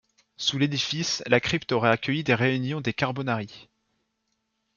[0.35, 3.69] Sous l'édifice, la crypte aurait accueilli des réunions des Carbonari.